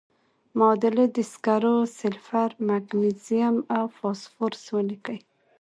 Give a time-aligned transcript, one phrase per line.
[0.57, 5.19] معادلې د سکرو، سلفر، مګنیزیم او فاسفورس ولیکئ.